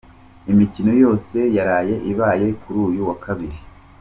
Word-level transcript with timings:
Imikino 0.51 0.91
yose 1.03 1.37
yaraye 1.57 1.95
ibaye 2.11 2.47
kuri 2.61 2.77
uyu 2.89 3.01
wa 3.09 3.15
Kabiri. 3.23 3.57